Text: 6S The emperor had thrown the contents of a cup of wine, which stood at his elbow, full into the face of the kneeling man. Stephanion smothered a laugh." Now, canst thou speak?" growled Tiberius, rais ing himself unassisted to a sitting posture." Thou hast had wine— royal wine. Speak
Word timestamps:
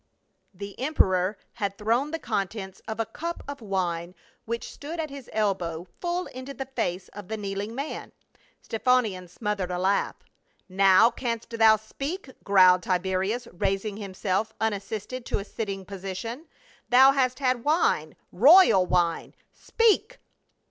6S 0.55 0.59
The 0.59 0.79
emperor 0.79 1.37
had 1.53 1.77
thrown 1.77 2.09
the 2.09 2.17
contents 2.17 2.81
of 2.87 2.99
a 2.99 3.05
cup 3.05 3.43
of 3.47 3.61
wine, 3.61 4.15
which 4.45 4.71
stood 4.71 4.99
at 4.99 5.11
his 5.11 5.29
elbow, 5.31 5.85
full 5.99 6.25
into 6.25 6.55
the 6.55 6.65
face 6.65 7.07
of 7.09 7.27
the 7.27 7.37
kneeling 7.37 7.75
man. 7.75 8.11
Stephanion 8.67 9.29
smothered 9.29 9.69
a 9.69 9.77
laugh." 9.77 10.15
Now, 10.69 11.11
canst 11.11 11.51
thou 11.51 11.75
speak?" 11.75 12.31
growled 12.43 12.81
Tiberius, 12.81 13.45
rais 13.53 13.85
ing 13.85 13.97
himself 13.97 14.55
unassisted 14.59 15.23
to 15.27 15.37
a 15.37 15.45
sitting 15.45 15.85
posture." 15.85 16.45
Thou 16.89 17.11
hast 17.11 17.37
had 17.37 17.63
wine— 17.63 18.15
royal 18.31 18.87
wine. 18.87 19.35
Speak 19.53 20.17